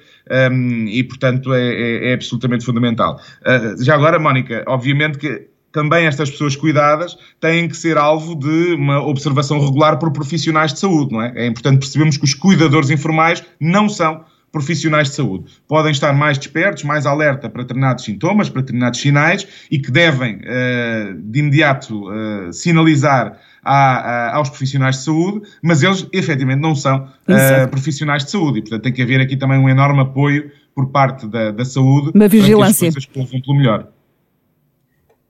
um, 0.51 0.87
e, 0.87 1.03
portanto, 1.03 1.53
é, 1.53 1.61
é, 1.61 2.09
é 2.09 2.13
absolutamente 2.13 2.65
fundamental. 2.65 3.19
Uh, 3.41 3.83
já 3.83 3.95
agora, 3.95 4.17
Mónica, 4.19 4.63
obviamente 4.67 5.17
que 5.17 5.47
também 5.71 6.05
estas 6.05 6.31
pessoas 6.31 6.55
cuidadas 6.55 7.17
têm 7.39 7.67
que 7.67 7.75
ser 7.75 7.97
alvo 7.97 8.33
de 8.33 8.73
uma 8.75 9.05
observação 9.05 9.59
regular 9.59 9.99
por 9.99 10.11
profissionais 10.11 10.73
de 10.73 10.79
saúde, 10.79 11.11
não 11.11 11.21
é? 11.21 11.33
É 11.35 11.45
importante 11.45 11.79
percebermos 11.79 12.15
que 12.15 12.23
os 12.23 12.33
cuidadores 12.33 12.89
informais 12.89 13.43
não 13.59 13.89
são 13.89 14.23
profissionais 14.51 15.09
de 15.09 15.15
saúde. 15.15 15.45
Podem 15.67 15.91
estar 15.91 16.13
mais 16.13 16.37
despertos, 16.37 16.83
mais 16.83 17.05
alerta 17.05 17.49
para 17.49 17.63
determinados 17.63 18.05
sintomas, 18.05 18.49
para 18.49 18.61
determinados 18.61 18.99
sinais 18.99 19.45
e 19.69 19.77
que 19.77 19.91
devem, 19.91 20.37
uh, 20.37 21.21
de 21.21 21.39
imediato, 21.39 22.09
uh, 22.09 22.53
sinalizar 22.53 23.37
aos 23.65 24.49
profissionais 24.49 24.97
de 24.97 25.03
saúde, 25.05 25.41
mas 25.61 25.81
eles 25.81 26.07
efetivamente 26.13 26.61
não 26.61 26.75
são 26.75 26.97
uh, 27.27 27.67
profissionais 27.69 28.23
de 28.23 28.29
saúde 28.29 28.59
e, 28.59 28.61
portanto, 28.61 28.83
tem 28.83 28.93
que 28.93 29.01
haver 29.01 29.19
aqui 29.19 29.35
também 29.35 29.57
um 29.57 29.67
enorme 29.67 30.01
apoio 30.01 30.51
por 30.75 30.91
parte 30.91 31.25
da, 31.27 31.49
da 31.49 31.65
saúde 31.65 32.11
uma 32.13 32.27
vigilância. 32.27 32.91
para 32.91 33.01
que 33.01 33.09
as 33.09 33.27
coisas 33.27 33.41
pelo 33.41 33.57
melhor. 33.57 33.87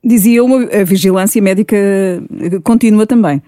Dizia 0.04 0.44
uma 0.44 0.64
a 0.64 0.84
vigilância 0.84 1.40
médica 1.40 1.76
contínua 2.62 3.06
também. 3.06 3.42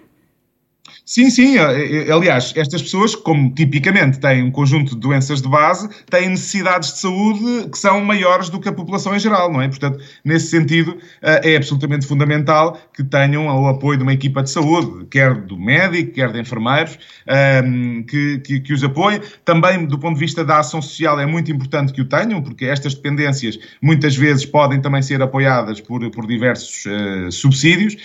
Sim, 1.09 1.31
sim. 1.31 1.57
Eh, 1.57 2.07
eh, 2.07 2.13
aliás, 2.13 2.53
estas 2.55 2.83
pessoas, 2.83 3.15
como 3.15 3.51
tipicamente 3.55 4.21
têm 4.21 4.43
um 4.43 4.51
conjunto 4.51 4.95
de 4.95 5.01
doenças 5.01 5.41
de 5.41 5.49
base, 5.49 5.89
têm 6.11 6.29
necessidades 6.29 6.93
de 6.93 6.99
saúde 6.99 7.71
que 7.71 7.79
são 7.79 8.05
maiores 8.05 8.51
do 8.51 8.61
que 8.61 8.69
a 8.69 8.73
população 8.75 9.17
em 9.17 9.19
geral, 9.19 9.51
não 9.51 9.63
é? 9.63 9.69
Portanto, 9.69 10.05
nesse 10.23 10.49
sentido, 10.49 10.99
eh, 11.23 11.55
é 11.55 11.57
absolutamente 11.57 12.07
fundamental 12.07 12.79
que 12.93 13.03
tenham 13.03 13.47
o 13.47 13.69
apoio 13.69 13.97
de 13.97 14.03
uma 14.03 14.13
equipa 14.13 14.43
de 14.43 14.51
saúde, 14.51 15.07
quer 15.07 15.35
do 15.35 15.59
médico, 15.59 16.13
quer 16.13 16.31
de 16.31 16.41
enfermeiros, 16.41 16.99
ehm, 17.27 18.03
que, 18.03 18.41
que, 18.41 18.61
que 18.61 18.75
os 18.75 18.85
apoiem. 18.85 19.23
Também, 19.47 19.87
do 19.87 19.99
ponto 19.99 20.13
de 20.13 20.21
vista 20.21 20.45
da 20.45 20.59
ação 20.59 20.83
social, 20.83 21.19
é 21.19 21.25
muito 21.25 21.51
importante 21.51 21.91
que 21.91 22.03
o 22.03 22.05
tenham, 22.05 22.43
porque 22.43 22.67
estas 22.67 22.93
dependências 22.93 23.59
muitas 23.81 24.15
vezes 24.15 24.45
podem 24.45 24.79
também 24.79 25.01
ser 25.01 25.23
apoiadas 25.23 25.81
por, 25.81 26.11
por 26.11 26.27
diversos 26.27 26.85
subsídios 27.31 27.97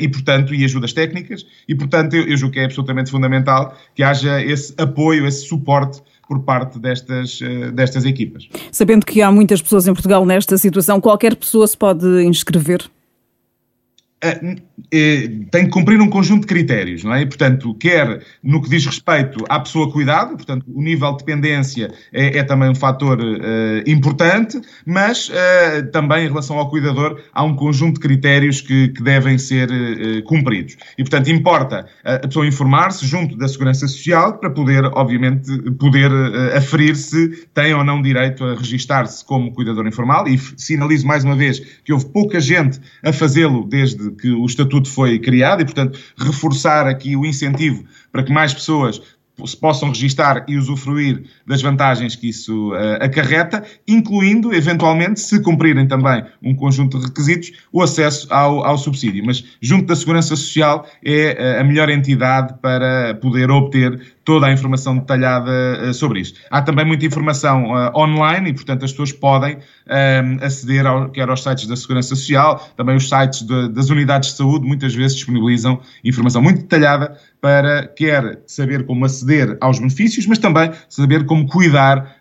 e, 0.00 0.08
portanto, 0.08 0.52
e 0.52 0.64
ajudas 0.64 0.92
técnicas, 0.92 1.46
e, 1.68 1.74
portanto, 1.74 2.15
eu, 2.16 2.28
eu 2.28 2.36
julgo 2.36 2.54
que 2.54 2.60
é 2.60 2.64
absolutamente 2.64 3.10
fundamental 3.10 3.76
que 3.94 4.02
haja 4.02 4.42
esse 4.42 4.74
apoio, 4.78 5.26
esse 5.26 5.46
suporte 5.46 6.02
por 6.28 6.40
parte 6.42 6.78
destas, 6.78 7.40
eh, 7.40 7.70
destas 7.70 8.04
equipas. 8.04 8.48
Sabendo 8.72 9.06
que 9.06 9.22
há 9.22 9.30
muitas 9.30 9.62
pessoas 9.62 9.86
em 9.86 9.92
Portugal 9.92 10.26
nesta 10.26 10.58
situação, 10.58 11.00
qualquer 11.00 11.36
pessoa 11.36 11.66
se 11.66 11.76
pode 11.76 12.24
inscrever? 12.24 12.84
Eh, 14.22 14.56
tem 15.50 15.64
que 15.64 15.70
cumprir 15.70 16.00
um 16.00 16.08
conjunto 16.08 16.42
de 16.42 16.46
critérios, 16.46 17.02
não 17.02 17.14
é? 17.14 17.22
E, 17.22 17.26
portanto, 17.26 17.74
quer 17.74 18.22
no 18.42 18.62
que 18.62 18.68
diz 18.68 18.84
respeito 18.84 19.44
à 19.48 19.58
pessoa 19.58 19.90
cuidado, 19.90 20.36
portanto, 20.36 20.64
o 20.68 20.82
nível 20.82 21.12
de 21.12 21.18
dependência 21.18 21.90
é, 22.12 22.38
é 22.38 22.42
também 22.44 22.68
um 22.68 22.74
fator 22.74 23.18
uh, 23.18 23.90
importante, 23.90 24.60
mas 24.84 25.28
uh, 25.28 25.90
também 25.92 26.26
em 26.26 26.28
relação 26.28 26.58
ao 26.58 26.68
cuidador 26.68 27.20
há 27.32 27.42
um 27.42 27.56
conjunto 27.56 27.94
de 27.94 28.00
critérios 28.00 28.60
que, 28.60 28.88
que 28.88 29.02
devem 29.02 29.38
ser 29.38 29.70
uh, 29.70 30.22
cumpridos. 30.24 30.76
E, 30.96 31.02
portanto, 31.02 31.30
importa 31.30 31.86
a 32.04 32.18
pessoa 32.26 32.46
informar-se 32.46 33.06
junto 33.06 33.36
da 33.36 33.48
Segurança 33.48 33.88
Social 33.88 34.38
para 34.38 34.50
poder, 34.50 34.84
obviamente, 34.94 35.50
poder 35.72 36.10
aferir 36.54 36.96
se 36.96 37.46
tem 37.54 37.74
ou 37.74 37.82
não 37.82 38.00
direito 38.02 38.44
a 38.44 38.54
registar-se 38.54 39.24
como 39.24 39.52
cuidador 39.52 39.86
informal 39.86 40.28
e 40.28 40.38
sinalizo 40.56 41.06
mais 41.06 41.24
uma 41.24 41.34
vez 41.34 41.60
que 41.84 41.92
houve 41.92 42.06
pouca 42.06 42.40
gente 42.40 42.80
a 43.02 43.12
fazê-lo 43.12 43.66
desde 43.66 44.10
que 44.12 44.30
o 44.30 44.44
Estatuto 44.44 44.65
foi 44.88 45.18
criado 45.18 45.62
e, 45.62 45.64
portanto, 45.64 45.98
reforçar 46.16 46.86
aqui 46.86 47.16
o 47.16 47.24
incentivo 47.24 47.84
para 48.12 48.22
que 48.22 48.32
mais 48.32 48.54
pessoas 48.54 49.00
se 49.44 49.56
possam 49.56 49.88
registar 49.88 50.44
e 50.48 50.56
usufruir 50.56 51.24
das 51.46 51.60
vantagens 51.60 52.16
que 52.16 52.28
isso 52.28 52.72
uh, 52.72 53.04
acarreta, 53.04 53.62
incluindo, 53.86 54.54
eventualmente, 54.54 55.20
se 55.20 55.42
cumprirem 55.42 55.86
também 55.86 56.24
um 56.42 56.54
conjunto 56.54 56.98
de 56.98 57.06
requisitos, 57.06 57.52
o 57.72 57.82
acesso 57.82 58.26
ao, 58.32 58.64
ao 58.64 58.78
subsídio. 58.78 59.24
Mas, 59.26 59.44
junto 59.60 59.86
da 59.86 59.96
Segurança 59.96 60.28
Social, 60.28 60.88
é 61.04 61.56
uh, 61.58 61.60
a 61.60 61.64
melhor 61.64 61.90
entidade 61.90 62.54
para 62.62 63.14
poder 63.16 63.50
obter 63.50 64.15
toda 64.26 64.46
a 64.46 64.52
informação 64.52 64.98
detalhada 64.98 65.50
uh, 65.50 65.94
sobre 65.94 66.20
isto. 66.20 66.38
Há 66.50 66.60
também 66.60 66.84
muita 66.84 67.06
informação 67.06 67.70
online 67.94 68.50
e, 68.50 68.52
portanto, 68.52 68.84
as 68.84 68.90
pessoas 68.90 69.12
podem 69.12 69.58
aceder 70.42 70.84
ao, 70.84 71.08
quer 71.10 71.28
aos 71.28 71.42
sites 71.42 71.66
da 71.68 71.76
Segurança 71.76 72.08
Social, 72.08 72.68
também 72.76 72.96
os 72.96 73.08
sites 73.08 73.42
de, 73.42 73.68
das 73.68 73.88
unidades 73.88 74.30
de 74.30 74.36
saúde, 74.36 74.66
muitas 74.66 74.94
vezes 74.94 75.16
disponibilizam 75.16 75.80
informação 76.04 76.42
muito 76.42 76.62
detalhada 76.62 77.16
para 77.40 77.86
quer 77.86 78.40
saber 78.46 78.84
como 78.84 79.04
aceder 79.04 79.56
aos 79.60 79.78
benefícios, 79.78 80.26
mas 80.26 80.38
também 80.38 80.72
saber 80.88 81.24
como 81.26 81.46
cuidar 81.46 82.15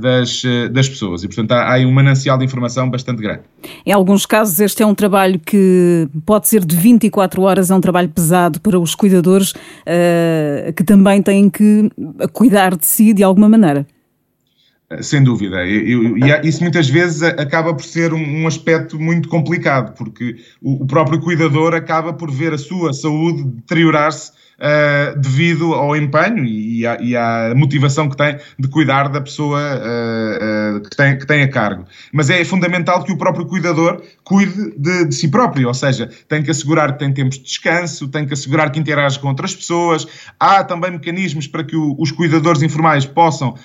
das, 0.00 0.42
uh, 0.44 0.68
das 0.70 0.88
pessoas. 0.88 1.22
E, 1.22 1.28
portanto, 1.28 1.52
há, 1.52 1.74
há 1.74 1.78
um 1.78 1.92
manancial 1.92 2.36
de 2.38 2.44
informação 2.44 2.90
bastante 2.90 3.22
grande. 3.22 3.42
Em 3.84 3.92
alguns 3.92 4.26
casos, 4.26 4.58
este 4.60 4.82
é 4.82 4.86
um 4.86 4.94
trabalho 4.94 5.38
que 5.38 6.08
pode 6.24 6.48
ser 6.48 6.64
de 6.64 6.76
24 6.76 7.42
horas, 7.42 7.70
é 7.70 7.74
um 7.74 7.80
trabalho 7.80 8.08
pesado 8.08 8.60
para 8.60 8.78
os 8.78 8.94
cuidadores 8.94 9.52
uh, 9.52 10.72
que 10.74 10.84
também 10.84 11.22
têm 11.22 11.48
que 11.48 11.90
cuidar 12.32 12.76
de 12.76 12.86
si 12.86 13.12
de 13.12 13.22
alguma 13.22 13.48
maneira. 13.48 13.86
Sem 15.00 15.24
dúvida. 15.24 15.66
Eu, 15.66 16.16
e 16.16 16.48
isso 16.48 16.62
muitas 16.62 16.88
vezes 16.88 17.20
acaba 17.20 17.74
por 17.74 17.84
ser 17.84 18.14
um, 18.14 18.42
um 18.42 18.46
aspecto 18.46 19.00
muito 19.00 19.28
complicado, 19.28 19.96
porque 19.96 20.36
o, 20.62 20.84
o, 20.84 20.86
próprio 20.86 21.18
cuidador 21.18 21.74
acaba 21.74 22.12
por 22.12 22.30
ver 22.30 22.52
a 22.52 22.58
sua 22.58 22.92
saúde 22.92 23.42
deteriorar-se 23.42 24.30
uh, 24.30 25.18
devido 25.18 25.74
ao 25.74 25.96
empenho 25.96 26.44
e 26.44 26.86
à, 26.86 26.98
e 27.00 27.16
à, 27.16 27.52
motivação 27.56 28.08
que 28.08 28.16
tem 28.16 28.38
de 28.58 28.68
cuidar 28.68 29.08
da 29.08 29.20
pessoa 29.20 29.58
uh, 29.60 30.76
uh, 30.76 30.80
que, 30.82 30.96
tem, 30.96 31.18
que 31.18 31.26
tem 31.26 31.42
a 31.42 31.48
cargo. 31.48 31.84
Mas 32.12 32.30
é 32.30 32.44
fundamental 32.44 33.02
que 33.02 33.12
o 33.12 33.18
próprio 33.18 33.46
cuidador 33.46 34.02
cuide 34.22 34.72
de, 34.76 35.06
de, 35.06 35.14
si 35.14 35.28
próprio, 35.28 35.68
ou 35.68 35.74
seja, 35.74 36.08
tem 36.28 36.42
que 36.42 36.50
assegurar 36.50 36.92
que 36.92 37.00
tem 37.00 37.12
tempos 37.12 37.38
de 37.38 37.44
descanso, 37.44 38.08
tem 38.08 38.26
que 38.26 38.34
assegurar 38.34 38.70
que 38.70 38.78
interage 38.78 39.18
com 39.18 39.28
outras 39.28 39.54
pessoas. 39.54 40.06
Há 40.38 40.62
também 40.64 40.92
mecanismos 40.92 41.46
para 41.46 41.64
que 41.64 41.76
o, 41.76 41.96
os 41.98 42.10
cuidadores 42.10 42.62
informais 42.62 43.04
possam 43.04 43.56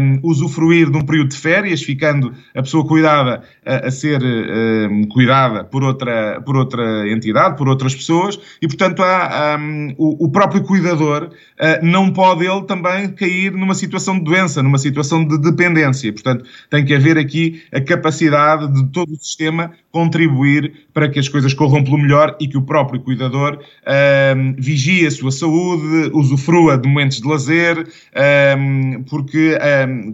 um, 0.00 0.20
usufruir 0.22 0.57
de 0.58 0.96
um 0.96 1.04
período 1.04 1.28
de 1.28 1.36
férias, 1.36 1.82
ficando 1.82 2.32
a 2.54 2.62
pessoa 2.62 2.86
cuidada 2.86 3.42
a, 3.64 3.86
a 3.86 3.90
ser 3.90 4.20
um, 4.22 5.04
cuidada 5.08 5.64
por 5.64 5.82
outra, 5.82 6.40
por 6.40 6.56
outra 6.56 7.08
entidade, 7.08 7.56
por 7.56 7.68
outras 7.68 7.94
pessoas, 7.94 8.38
e 8.60 8.66
portanto 8.66 9.02
há 9.02 9.56
um, 9.58 9.94
o, 9.96 10.26
o 10.26 10.30
próprio 10.30 10.62
cuidador 10.62 11.24
uh, 11.24 11.84
não 11.84 12.12
pode 12.12 12.46
ele 12.46 12.62
também 12.62 13.08
cair 13.08 13.52
numa 13.52 13.74
situação 13.74 14.18
de 14.18 14.24
doença, 14.24 14.62
numa 14.62 14.78
situação 14.78 15.24
de 15.24 15.38
dependência. 15.38 16.12
Portanto, 16.12 16.44
tem 16.70 16.84
que 16.84 16.94
haver 16.94 17.18
aqui 17.18 17.62
a 17.72 17.80
capacidade 17.80 18.72
de 18.72 18.90
todo 18.90 19.12
o 19.12 19.16
sistema 19.16 19.72
contribuir 19.90 20.72
para 20.92 21.08
que 21.08 21.18
as 21.18 21.28
coisas 21.28 21.54
corram 21.54 21.82
pelo 21.82 21.98
melhor 21.98 22.36
e 22.40 22.46
que 22.46 22.56
o 22.56 22.62
próprio 22.62 23.00
cuidador 23.00 23.54
uh, 23.56 24.54
vigie 24.58 25.06
a 25.06 25.10
sua 25.10 25.30
saúde, 25.30 26.10
usufrua 26.12 26.76
de 26.76 26.88
momentos 26.88 27.20
de 27.20 27.28
lazer, 27.28 27.78
uh, 27.78 29.04
porque, 29.08 29.58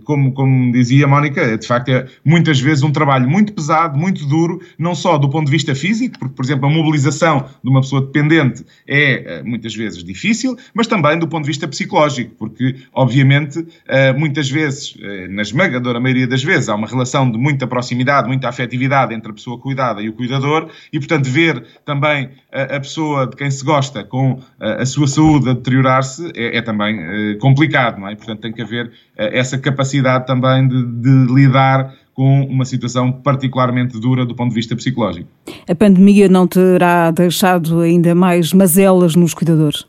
como, 0.04 0.32
como 0.35 0.73
dizia 0.73 1.07
a 1.07 1.09
Mónica, 1.09 1.57
de 1.57 1.67
facto 1.67 1.88
é 1.88 2.07
muitas 2.25 2.61
vezes 2.61 2.83
um 2.83 2.91
trabalho 2.91 3.29
muito 3.29 3.53
pesado, 3.53 3.99
muito 3.99 4.26
duro, 4.26 4.61
não 4.79 4.95
só 4.95 5.17
do 5.17 5.29
ponto 5.29 5.47
de 5.47 5.53
vista 5.53 5.75
físico, 5.75 6.19
porque, 6.19 6.35
por 6.35 6.45
exemplo, 6.45 6.67
a 6.67 6.71
mobilização 6.71 7.47
de 7.62 7.71
uma 7.71 7.81
pessoa 7.81 8.03
dependente 8.03 8.64
é 8.87 9.43
muitas 9.43 9.75
vezes 9.75 10.03
difícil, 10.03 10.57
mas 10.75 10.87
também 10.87 11.19
do 11.19 11.29
ponto 11.29 11.45
de 11.45 11.49
vista 11.49 11.67
psicológico, 11.69 12.35
porque, 12.38 12.76
obviamente, 12.93 13.64
eh, 13.87 14.12
muitas 14.12 14.50
vezes, 14.50 14.97
eh, 15.00 15.29
na 15.29 15.43
esmagadora 15.43 16.00
maioria 16.00 16.26
das 16.26 16.43
vezes, 16.43 16.69
há 16.69 16.75
uma 16.75 16.87
relação 16.87 17.31
de 17.31 17.38
muita 17.38 17.67
proximidade, 17.67 18.29
muita 18.29 18.49
afetividade 18.49 19.14
entre 19.14 19.31
a 19.31 19.35
pessoa 19.35 19.59
cuidada 19.59 20.03
e 20.03 20.09
o 20.09 20.12
cuidador, 20.12 20.69
e, 20.93 20.99
portanto, 20.99 21.26
ver 21.26 21.64
também 21.85 22.31
a 22.54 22.80
pessoa 22.80 23.26
de 23.26 23.37
quem 23.37 23.50
se 23.50 23.64
gosta 23.64 24.04
com 24.04 24.40
eh, 24.61 24.82
a 24.82 24.87
sua 24.87 25.06
saúde 25.06 25.50
a 25.50 25.52
deteriorar-se 25.52 26.30
é, 26.34 26.58
é, 26.58 26.62
também 26.62 27.38
complicado, 27.38 27.99
não 27.99 28.08
é? 28.08 28.14
Portanto, 28.14 28.40
tem 28.40 28.52
que 28.52 28.62
haver 28.62 28.92
essa 29.16 29.58
capacidade 29.58 30.26
também 30.26 30.68
de, 30.68 30.84
de 30.84 31.34
lidar 31.34 31.92
com 32.14 32.42
uma 32.44 32.64
situação 32.64 33.11
particularmente 33.11 33.99
dura 33.99 34.25
do 34.25 34.34
ponto 34.34 34.50
de 34.50 34.54
vista 34.54 34.75
psicológico. 34.76 35.28
A 35.68 35.75
pandemia 35.75 36.28
não 36.28 36.46
terá 36.46 37.11
deixado 37.11 37.80
ainda 37.80 38.14
mais 38.14 38.52
mazelas 38.52 39.16
nos 39.16 39.34
cuidadores? 39.34 39.84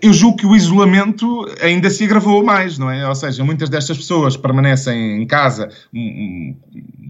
Eu 0.00 0.14
julgo 0.14 0.38
que 0.38 0.46
o 0.46 0.56
isolamento 0.56 1.46
ainda 1.60 1.90
se 1.90 2.04
agravou 2.04 2.42
mais, 2.42 2.78
não 2.78 2.90
é? 2.90 3.06
Ou 3.06 3.14
seja, 3.14 3.44
muitas 3.44 3.68
destas 3.68 3.98
pessoas 3.98 4.34
permanecem 4.34 5.22
em 5.22 5.26
casa 5.26 5.68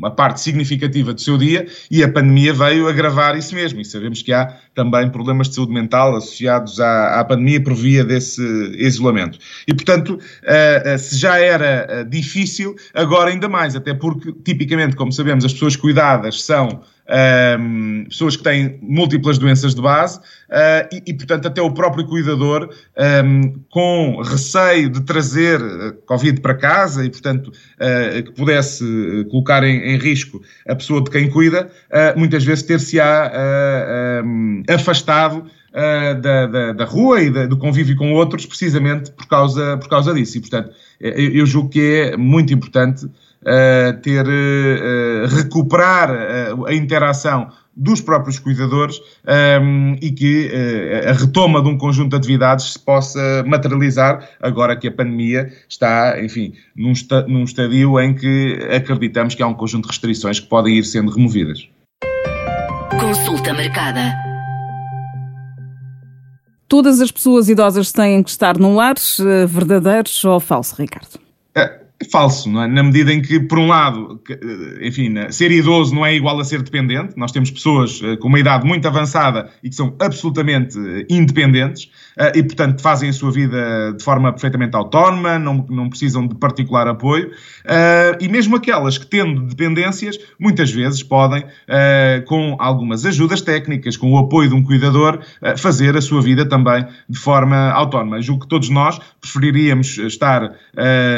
uma 0.05 0.11
parte 0.11 0.41
significativa 0.41 1.15
do 1.15 1.21
seu 1.21 1.39
dia 1.39 1.67
e 1.91 2.05
a 2.05 2.09
pandemia 2.09 2.53
veio 2.53 2.87
agravar 2.89 3.37
isso 3.39 3.55
mesmo. 3.55 3.81
E 3.81 3.85
sabemos 3.87 4.21
que 4.21 4.33
há 4.35 4.55
também 4.75 5.09
problemas 5.09 5.49
de 5.49 5.55
saúde 5.55 5.73
mental 5.73 6.15
associados 6.15 6.79
à, 6.79 7.21
à 7.21 7.25
pandemia 7.25 7.63
por 7.63 7.75
via 7.75 8.05
desse 8.05 8.43
isolamento. 8.77 9.39
E, 9.67 9.73
portanto, 9.73 10.11
uh, 10.11 10.95
uh, 10.95 10.99
se 10.99 11.17
já 11.17 11.39
era 11.39 12.03
uh, 12.03 12.11
difícil, 12.11 12.77
agora 12.93 13.31
ainda 13.31 13.49
mais, 13.49 13.75
até 13.75 13.95
porque, 13.95 14.33
tipicamente, 14.45 14.95
como 14.95 15.11
sabemos, 15.11 15.45
as 15.45 15.55
pessoas 15.55 15.75
cuidadas 15.75 16.43
são 16.43 16.83
um, 17.09 18.05
pessoas 18.09 18.37
que 18.37 18.43
têm 18.43 18.79
múltiplas 18.81 19.39
doenças 19.39 19.75
de 19.75 19.83
base 19.83 20.19
uh, 20.19 20.89
e, 20.93 21.03
e, 21.07 21.15
portanto, 21.15 21.47
até 21.47 21.61
o 21.61 21.71
próprio 21.71 22.07
cuidador, 22.07 22.71
um, 23.25 23.55
com 23.71 24.23
receio 24.23 24.89
de 24.89 25.03
trazer 25.03 25.61
Covid 26.07 26.41
para 26.41 26.55
casa 26.55 27.05
e, 27.05 27.11
portanto, 27.11 27.49
uh, 27.49 28.23
que 28.23 28.33
pudesse 28.33 28.85
colocar 29.31 29.63
em, 29.65 29.95
em, 29.95 29.99
risco 29.99 30.43
a 30.67 30.75
pessoa 30.75 31.03
de 31.03 31.11
quem 31.11 31.29
cuida, 31.29 31.71
uh, 31.91 32.19
muitas 32.19 32.45
vezes 32.45 32.63
ter-se-á 32.65 34.23
um, 34.25 34.63
afastado 34.69 35.45
da, 36.21 36.47
da, 36.47 36.73
da, 36.73 36.85
rua 36.85 37.21
e 37.21 37.31
da, 37.31 37.47
do 37.47 37.57
convívio 37.57 37.97
com 37.97 38.13
outros, 38.13 38.47
precisamente 38.47 39.11
por 39.11 39.27
causa, 39.27 39.77
por 39.77 39.89
causa 39.89 40.15
disso. 40.15 40.39
E, 40.39 40.41
portanto, 40.41 40.71
eu, 41.01 41.13
eu 41.13 41.47
julgo 41.47 41.69
que 41.69 41.81
é 41.81 42.17
muito 42.17 42.55
importante 42.55 43.09
ter, 44.03 44.27
uh, 44.27 45.27
recuperar 45.37 46.11
a 46.67 46.73
interação 46.73 47.49
dos 47.77 48.01
próprios 48.01 48.39
cuidadores 48.39 49.01
um, 49.61 49.97
e 50.01 50.11
que 50.13 50.49
uh, 50.49 51.11
a 51.11 51.13
retoma 51.13 51.61
de 51.63 51.69
um 51.69 51.77
conjunto 51.77 52.11
de 52.11 52.17
atividades 52.17 52.73
se 52.73 52.79
possa 52.79 53.45
materializar 53.47 54.29
agora 54.41 54.77
que 54.77 54.89
a 54.89 54.93
pandemia 54.93 55.53
está, 55.69 56.23
enfim, 56.23 56.53
num, 56.77 56.93
esta, 56.93 57.27
num 57.27 57.45
estadio 57.45 57.99
em 58.01 58.15
que 58.15 58.59
acreditamos 58.75 59.35
que 59.35 59.43
há 59.43 59.47
um 59.47 59.55
conjunto 59.55 59.85
de 59.85 59.89
restrições 59.89 60.39
que 60.39 60.47
podem 60.47 60.79
ir 60.79 60.85
sendo 60.85 61.11
removidas. 61.11 61.69
Consulta 63.01 63.53
marcada. 63.53 64.15
Todas 66.69 67.01
as 67.01 67.11
pessoas 67.11 67.49
idosas 67.49 67.93
têm 67.93 68.23
que 68.23 68.31
estar 68.31 68.59
num 68.59 68.75
lar, 68.75 68.95
eh, 68.97 69.47
verdadeiros 69.47 70.25
ou 70.25 70.41
falso, 70.41 70.75
Ricardo? 70.77 71.21
É, 71.55 71.84
falso, 72.11 72.51
não 72.51 72.63
é? 72.63 72.67
Na 72.67 72.83
medida 72.83 73.13
em 73.13 73.21
que, 73.21 73.41
por 73.41 73.59
um 73.59 73.67
lado, 73.67 74.21
eh, 74.29 74.87
enfim, 74.87 75.15
ser 75.31 75.51
idoso 75.51 75.95
não 75.95 76.05
é 76.05 76.15
igual 76.15 76.39
a 76.39 76.45
ser 76.45 76.63
dependente. 76.63 77.15
Nós 77.17 77.33
temos 77.33 77.51
pessoas 77.51 78.01
eh, 78.03 78.17
com 78.17 78.29
uma 78.29 78.39
idade 78.39 78.67
muito 78.67 78.87
avançada 78.87 79.51
e 79.63 79.69
que 79.69 79.75
são 79.75 79.95
absolutamente 80.01 80.79
eh, 80.79 81.07
independentes 81.09 81.91
e, 82.33 82.43
portanto, 82.45 82.81
fazem 82.81 83.09
a 83.09 83.13
sua 83.13 83.33
vida 83.33 83.93
de 83.93 84.05
forma 84.05 84.33
perfeitamente 84.33 84.77
autónoma, 84.77 85.37
não, 85.37 85.67
não 85.69 85.89
precisam 85.89 86.29
de 86.29 86.37
particular 86.37 86.87
apoio. 86.87 87.33
E 88.21 88.29
mesmo 88.29 88.55
aquelas 88.55 88.97
que, 88.97 89.07
tendo 89.07 89.43
dependências, 89.43 90.17
muitas 90.39 90.71
vezes 90.71 91.03
podem, 91.03 91.45
com 92.27 92.57
algumas 92.61 93.05
ajudas 93.05 93.43
técnicas, 93.43 93.97
com 93.97 94.13
o 94.13 94.19
apoio 94.19 94.49
de 94.49 94.55
um 94.55 94.63
cuidador, 94.63 95.25
fazer 95.57 95.97
a 95.97 96.01
sua 96.01 96.23
vida 96.23 96.49
também 96.49 96.87
de 97.09 97.19
forma 97.19 97.73
autónoma. 97.73 98.23
Julgo 98.23 98.43
que 98.43 98.49
todos 98.49 98.69
nós 98.69 99.01
preferiríamos 99.21 99.99
estar 99.99 100.53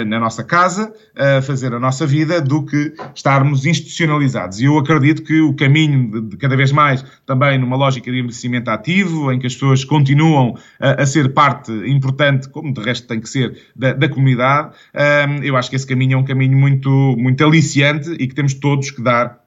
na 0.06 0.18
nossa 0.18 0.42
casa 0.42 0.75
casa 0.76 0.92
a 1.14 1.40
fazer 1.40 1.72
a 1.72 1.80
nossa 1.80 2.06
vida 2.06 2.40
do 2.40 2.64
que 2.64 2.92
estarmos 3.14 3.64
institucionalizados. 3.64 4.60
E 4.60 4.64
eu 4.64 4.78
acredito 4.78 5.22
que 5.22 5.40
o 5.40 5.54
caminho 5.54 6.20
de, 6.20 6.36
cada 6.36 6.56
vez 6.56 6.70
mais 6.70 7.04
também 7.24 7.58
numa 7.58 7.76
lógica 7.76 8.10
de 8.10 8.18
envelhecimento 8.18 8.70
ativo, 8.70 9.32
em 9.32 9.38
que 9.38 9.46
as 9.46 9.54
pessoas 9.54 9.84
continuam 9.84 10.56
a, 10.78 11.02
a 11.02 11.06
ser 11.06 11.32
parte 11.32 11.72
importante, 11.72 12.48
como 12.48 12.72
de 12.72 12.80
resto 12.82 13.06
tem 13.08 13.20
que 13.20 13.28
ser, 13.28 13.58
da, 13.74 13.92
da 13.94 14.08
comunidade, 14.08 14.74
um, 14.94 15.42
eu 15.42 15.56
acho 15.56 15.70
que 15.70 15.76
esse 15.76 15.86
caminho 15.86 16.14
é 16.14 16.18
um 16.18 16.24
caminho 16.24 16.56
muito, 16.56 16.90
muito 17.18 17.44
aliciante 17.44 18.10
e 18.12 18.26
que 18.26 18.34
temos 18.34 18.54
todos 18.54 18.90
que 18.90 19.02
dar 19.02 19.45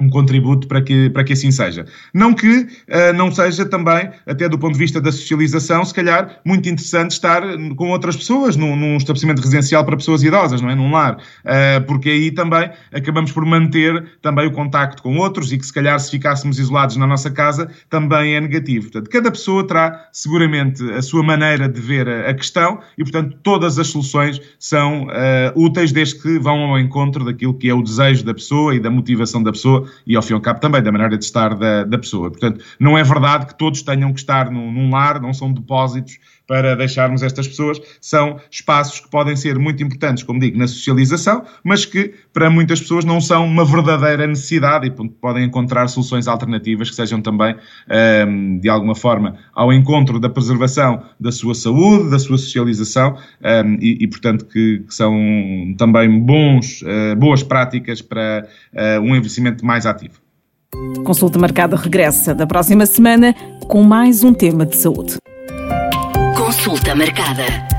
um 0.00 0.08
contributo 0.08 0.68
para 0.68 0.80
que, 0.80 1.10
para 1.10 1.24
que 1.24 1.32
assim 1.32 1.50
seja. 1.50 1.84
Não 2.14 2.32
que 2.32 2.48
uh, 2.48 3.12
não 3.16 3.32
seja 3.32 3.66
também, 3.66 4.10
até 4.26 4.48
do 4.48 4.58
ponto 4.58 4.74
de 4.74 4.78
vista 4.78 5.00
da 5.00 5.10
socialização, 5.10 5.84
se 5.84 5.92
calhar 5.92 6.40
muito 6.44 6.68
interessante 6.68 7.12
estar 7.12 7.42
com 7.76 7.90
outras 7.90 8.16
pessoas 8.16 8.54
num, 8.56 8.76
num 8.76 8.96
estabelecimento 8.96 9.40
residencial 9.40 9.84
para 9.84 9.96
pessoas 9.96 10.22
idosas, 10.22 10.60
não 10.60 10.70
é? 10.70 10.74
Num 10.74 10.92
lar. 10.92 11.16
Uh, 11.16 11.84
porque 11.86 12.10
aí 12.10 12.30
também 12.30 12.70
acabamos 12.92 13.32
por 13.32 13.44
manter 13.44 14.04
também 14.22 14.46
o 14.46 14.52
contacto 14.52 15.02
com 15.02 15.16
outros 15.16 15.52
e 15.52 15.58
que 15.58 15.66
se 15.66 15.72
calhar 15.72 15.98
se 15.98 16.10
ficássemos 16.10 16.58
isolados 16.58 16.96
na 16.96 17.06
nossa 17.06 17.30
casa 17.30 17.68
também 17.90 18.36
é 18.36 18.40
negativo. 18.40 18.90
Portanto, 18.90 19.10
cada 19.10 19.30
pessoa 19.30 19.66
terá 19.66 20.08
seguramente 20.12 20.82
a 20.92 21.02
sua 21.02 21.22
maneira 21.22 21.68
de 21.68 21.80
ver 21.80 22.08
a, 22.08 22.30
a 22.30 22.34
questão 22.34 22.78
e, 22.96 23.02
portanto, 23.02 23.36
todas 23.42 23.78
as 23.78 23.88
soluções 23.88 24.40
são 24.60 25.04
uh, 25.04 25.60
úteis 25.60 25.90
desde 25.90 26.20
que 26.20 26.38
vão 26.38 26.60
ao 26.60 26.78
encontro 26.78 27.24
daquilo 27.24 27.54
que 27.54 27.68
é 27.68 27.74
o 27.74 27.82
desejo 27.82 28.24
da 28.24 28.34
pessoa 28.34 28.74
e 28.74 28.80
da 28.80 28.90
motivação 28.90 29.42
da 29.42 29.50
pessoa 29.50 29.87
e 30.06 30.16
ao 30.16 30.22
fim 30.22 30.32
e 30.32 30.34
ao 30.34 30.40
cabo 30.40 30.60
também 30.60 30.82
da 30.82 30.92
maneira 30.92 31.16
de 31.16 31.24
estar 31.24 31.54
da, 31.54 31.84
da 31.84 31.98
pessoa. 31.98 32.30
Portanto, 32.30 32.64
não 32.78 32.96
é 32.96 33.02
verdade 33.02 33.46
que 33.46 33.56
todos 33.56 33.82
tenham 33.82 34.12
que 34.12 34.20
estar 34.20 34.50
num, 34.50 34.72
num 34.72 34.90
lar, 34.90 35.20
não 35.20 35.32
são 35.32 35.52
depósitos 35.52 36.18
para 36.48 36.74
deixarmos 36.74 37.22
estas 37.22 37.46
pessoas, 37.46 37.78
são 38.00 38.40
espaços 38.50 39.00
que 39.00 39.10
podem 39.10 39.36
ser 39.36 39.58
muito 39.58 39.82
importantes, 39.82 40.24
como 40.24 40.40
digo, 40.40 40.58
na 40.58 40.66
socialização, 40.66 41.44
mas 41.62 41.84
que 41.84 42.14
para 42.32 42.48
muitas 42.48 42.80
pessoas 42.80 43.04
não 43.04 43.20
são 43.20 43.44
uma 43.44 43.66
verdadeira 43.66 44.26
necessidade 44.26 44.86
e 44.86 44.90
podem 44.90 45.44
encontrar 45.44 45.86
soluções 45.88 46.26
alternativas 46.26 46.88
que 46.88 46.96
sejam 46.96 47.20
também, 47.20 47.54
um, 48.26 48.58
de 48.58 48.68
alguma 48.70 48.94
forma, 48.94 49.36
ao 49.54 49.70
encontro 49.70 50.18
da 50.18 50.30
preservação 50.30 51.02
da 51.20 51.30
sua 51.30 51.54
saúde, 51.54 52.10
da 52.10 52.18
sua 52.18 52.38
socialização 52.38 53.14
um, 53.44 53.74
e, 53.78 54.08
portanto, 54.08 54.46
que, 54.46 54.82
são 54.88 55.14
também 55.76 56.18
bons, 56.18 56.80
uh, 56.80 57.14
boas 57.16 57.42
práticas 57.42 58.00
para 58.00 58.48
uh, 58.72 59.00
um 59.02 59.14
envelhecimento 59.14 59.66
mais 59.66 59.84
ativo. 59.84 60.14
Consulta 61.04 61.38
marcada 61.38 61.76
regressa 61.76 62.34
da 62.34 62.46
próxima 62.46 62.86
semana 62.86 63.34
com 63.66 63.82
mais 63.82 64.24
um 64.24 64.32
tema 64.32 64.64
de 64.64 64.76
saúde. 64.76 65.18
Consulta 66.68 66.94
marcada. 66.94 67.77